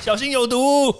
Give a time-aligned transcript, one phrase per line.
[0.00, 0.94] 小心有毒。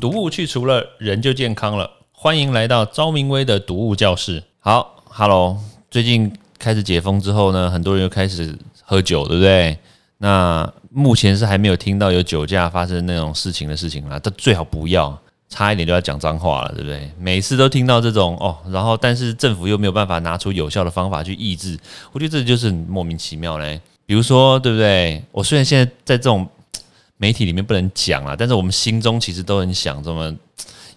[0.00, 1.90] 毒物去除了，人就健康了。
[2.12, 4.44] 欢迎来到昭明威的毒物教室。
[4.60, 5.58] 好，Hello，
[5.90, 9.78] 最近开始解封之后呢，很多人又开始喝酒，对不对？
[10.18, 15.18] 那目前是还没有听到有酒驾发生那种事情的事情啦，但最好不要，
[15.48, 17.10] 差一点就要讲脏话了，对不对？
[17.18, 21.78] 每次都听到这种哦，然后但是政府又没有办法拿出有效的方法去抑制，
[22.12, 23.80] 我觉得这就是莫名其妙嘞。
[24.04, 25.22] 比如说，对不对？
[25.32, 26.48] 我虽然现在在这种
[27.16, 30.34] 媒体里面不能讲啊，但是我们心中其实都很想这么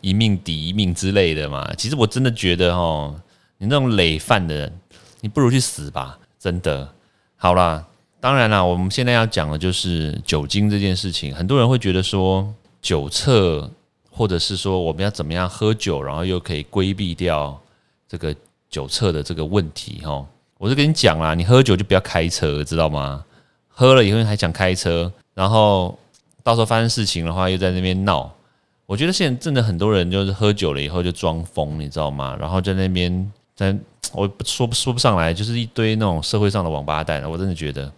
[0.00, 1.72] 一命抵一命之类的嘛。
[1.76, 3.14] 其实我真的觉得哦，
[3.58, 4.72] 你那种累犯的人，
[5.20, 6.88] 你不如去死吧，真的。
[7.36, 7.84] 好啦。
[8.22, 11.34] 当然啦，我们现在要讲的就是酒精这件事情。
[11.34, 12.46] 很多人会觉得说
[12.82, 13.70] 酒测，
[14.10, 17.58] 或者是说我们要怎么样喝酒，然后又可以规避掉
[18.08, 18.34] 这个
[18.68, 20.00] 酒测的这个问题。
[20.04, 20.26] 哈，
[20.58, 23.24] 我是跟你讲啦，你喝酒就不要开车，知道吗？
[23.68, 25.98] 喝了以后还想开车，然后
[26.42, 28.30] 到时候发生事情的话又在那边闹。
[28.84, 32.36] 我觉得现在真的很多人就是喝酒了以后就装疯，你知道吗？
[32.38, 33.74] 然后在那边在，
[34.12, 37.22] 我说说不上来，就是一堆那种社会上的王八蛋。
[37.30, 37.90] 我真的觉得。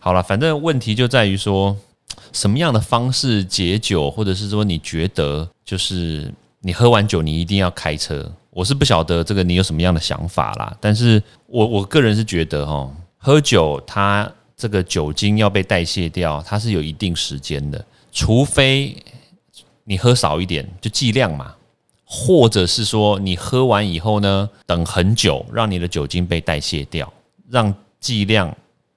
[0.00, 1.74] 好了，反正问题就在于说，
[2.34, 10.76] 什么样的方式解酒，或者是说你觉得就是你喝完酒你一定要开车，我是不晓得这个你有什么样的想法啦。
[10.80, 18.96] 但是我我个人是觉得哈，喝酒它这个酒精要被代谢掉，它是有一定时间的，除非
[19.84, 21.54] 你喝少一点，就剂量嘛，
[22.04, 27.10] 或者是说你喝完以后呢，等很久，让你的酒精被代谢掉，
[27.48, 28.54] 让剂量。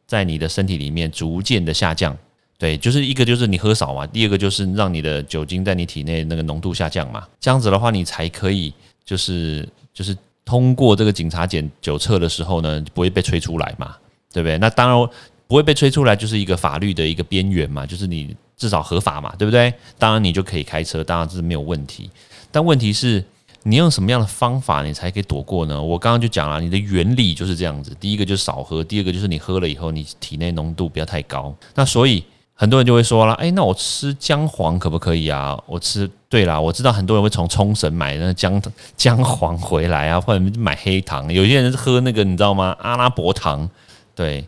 [0.08, 2.18] 在你的身体里面逐渐的下降，
[2.58, 8.74] 对，就是一个就是你喝少嘛，第二个就是让你的酒精在你体内那个浓度下降嘛，这样子的话你才可以
[9.06, 13.96] 就是就是通过这个警察检酒测的时候呢，不会被吹出来嘛，
[14.34, 14.58] 对不对？
[14.58, 15.10] 那当然
[15.48, 19.74] 不会被吹出来，就是一个法律的一个边缘嘛，就是你至少合法嘛，对不对？
[20.00, 22.10] 当然你就可以开车，当然这是没有问题，
[22.52, 23.24] 但问题是。
[23.64, 25.82] 你用什么样的方法，你才可以躲过呢？
[25.82, 27.94] 我刚刚就讲了，你的原理就是这样子。
[28.00, 31.54] 第一个就是少喝，第二个就是你喝了以后，你体内浓度不要太高。
[31.76, 32.24] 那所以
[32.60, 35.58] 很多人就会说了，哎，那我吃姜黄可不可以啊？
[35.68, 38.62] 我吃对啦，我知道很多人会从冲绳买那姜
[38.96, 41.32] 姜黄回来啊，或者买黑糖。
[41.32, 42.76] 有些人喝那个，你知道吗？
[42.80, 43.70] 阿拉伯糖。
[44.16, 44.46] 对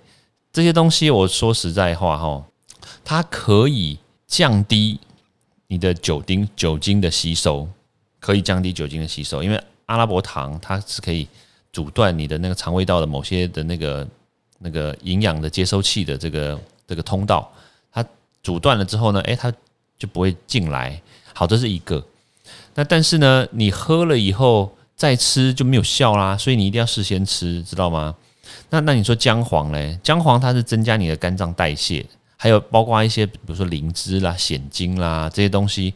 [0.51, 2.43] 这些东西，我说实在话哈，
[3.05, 4.99] 它可以降低
[5.67, 7.69] 你的酒精酒精的吸收。
[8.21, 11.25] 可以降低酒精的吸收，因为阿拉伯糖它是可以
[11.71, 14.05] 阻断你的那个肠胃道的某些的那个
[14.57, 17.49] 那个营养的接收器的这个这个通道，
[18.43, 19.51] 阻断了之后呢，诶，它
[19.97, 21.01] 就不会进来。
[21.33, 22.03] 好，这是一个。
[22.75, 28.15] 那但是呢，你喝了以后再吃就没有效啦，所以你一定要事先吃，知道吗？
[28.69, 29.99] 那那你说姜黄嘞？
[30.03, 32.05] 姜黄它是增加你的肝脏代谢，
[32.37, 35.93] 还有包括一些比如说灵芝啦、鲜精啦这些东西。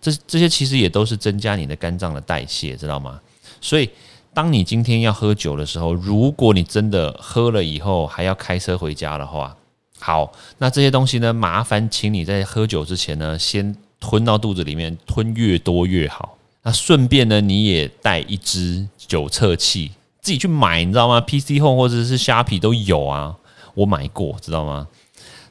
[0.00, 3.20] 这这些其实也都是增加你的肝脏的代谢，知道吗？
[3.60, 3.90] 所以，
[4.32, 9.54] 当你今天要喝酒的时候，如果你真的喝了以后还要开车回家的话，
[10.00, 16.36] 好，那这些东西呢，麻烦请你在喝酒之前呢，先吞到肚子里面，吞越多越好。
[16.62, 23.36] 那顺便呢，你也带一支酒测器，自己去买，你知道吗？PC Home 或者是虾皮都有啊，
[23.74, 24.88] 我买过，知道吗？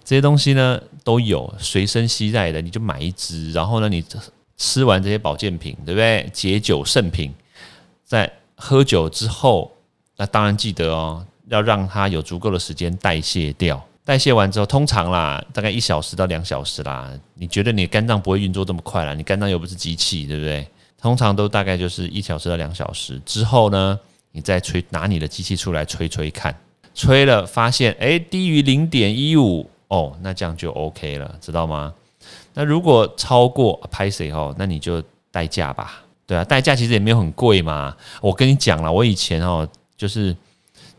[0.04, 4.04] 这些东西呢都有随身携带的，你就买一支，然后呢，你。
[4.62, 6.30] 吃完这些保健品，对不对？
[6.34, 7.34] 解酒圣品，
[8.04, 9.72] 在喝酒之后，
[10.18, 13.82] 那当然记得哦，要让它有足够的时间代谢掉。
[14.10, 17.12] 代谢完之后，通常啦，大概一小时到两小时啦。
[17.36, 19.14] 你觉得你肝脏不会运作这么快啦？
[19.14, 20.68] 你肝脏又不是机器，对不对？
[21.00, 24.00] 通常都大概就是一小时到两小时之后呢，
[24.32, 26.60] 你再吹，拿你的机器出来吹吹看，
[26.96, 31.94] 吹了发现，哎，低于零点一五，哦，那这样就 OK 了，知道吗？
[32.56, 35.00] 那如果超过拍谁哦，那你就
[35.30, 37.96] 代驾吧，对啊，代驾其实也没有很贵嘛。
[38.22, 40.36] 我跟你讲了，我以前哦，就是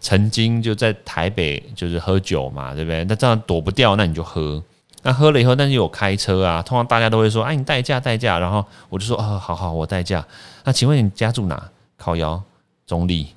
[0.00, 3.04] 曾经就在台北就是喝酒嘛，对不对？
[3.04, 4.62] 那这样躲不掉，那你就喝。
[5.02, 8.38] 那喝了以后，但是有开车啊，通常大家都会说，哎，你代驾代驾。
[8.38, 10.26] 然后我就说，哦，好好，我代驾。
[10.64, 11.70] 那请问你家住哪？
[11.96, 12.42] 靠腰
[12.86, 13.28] 中立。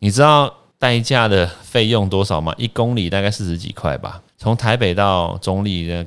[0.00, 2.54] 你知道代驾的费用多少吗？
[2.58, 4.20] 一公里大概四十几块吧。
[4.36, 6.06] 从台北到中立的。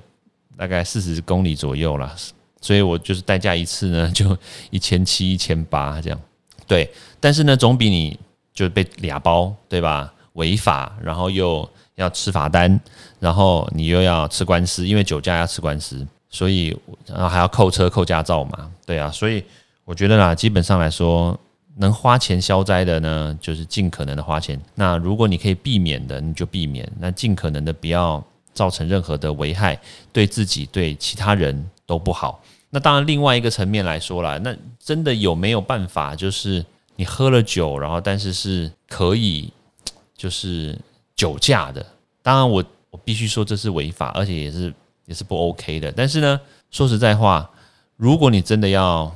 [0.56, 2.16] 大概四十公里左右啦，
[2.62, 4.38] 所以我就是代驾一次呢，就
[4.70, 6.20] 一千七、一千八这样。
[6.68, 6.88] 对，
[7.20, 8.18] 但是呢，总比你
[8.54, 10.14] 就被俩包，对吧？
[10.34, 12.80] 违法，然后又要吃罚单，
[13.20, 18.72] 然后你又要吃官司，因为酒驾要吃官司，所以然后还要扣车、扣驾照嘛。
[18.86, 19.44] 对啊，所以
[19.86, 21.40] 我觉得啦，基本上来说，
[21.78, 24.60] 能花钱消灾的呢，就是尽可能的花钱。
[24.74, 26.92] 那如果你可以避免的，你就避免。
[27.00, 28.24] 那尽可能的不要
[28.54, 29.80] 造成任何的危害，
[30.12, 32.44] 对自己对其他人都不好。
[32.72, 39.52] 那当然，另外一个层面来说啦，那真的有没有办法，就是你喝了酒，然后但是是可以
[40.16, 40.78] 就是
[41.16, 41.86] 酒驾的？
[42.22, 44.74] 当然，我我必须说这是违法，而且也是
[45.06, 45.92] 也是不 OK 的。
[45.92, 46.40] 但是呢，
[46.72, 47.50] 说实在话，
[47.98, 49.14] 如果你真的要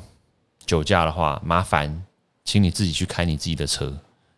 [0.66, 2.04] 酒驾的话，麻烦。
[2.50, 3.94] 请你自己去开你自己的车，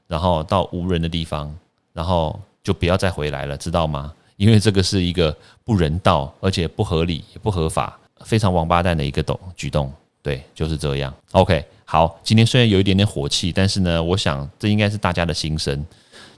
[0.07, 1.55] 然后到无人的地方，
[1.93, 4.11] 然后就不要再回来了，知道吗？
[4.35, 9.93] 因为这个是一个不人道，而且不合理也不合法，非常王八蛋的一个动举动。
[10.23, 11.13] 对，就是这样。
[11.33, 15.83] OK，好，今天虽然有一点点火气，但是呢，我想这应该是大家的心声，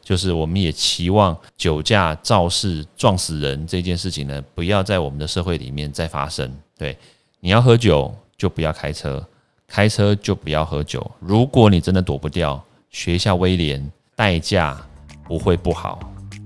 [0.01, 6.49] 就是我们也期望酒驾肇事撞死人这件事情呢，不要在我们的社会里面再发生。
[6.77, 6.97] 对，
[7.41, 9.21] 你要喝酒就不要开车。
[9.67, 11.11] 开车就不要喝酒。
[11.19, 14.81] 如果你真的躲不掉，学一下威廉，代价
[15.25, 15.99] 不会不好。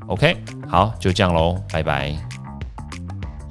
[0.07, 0.35] OK，
[0.67, 2.34] 好，就这样喽，拜拜。